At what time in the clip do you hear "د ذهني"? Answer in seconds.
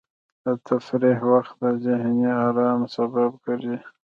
1.61-2.29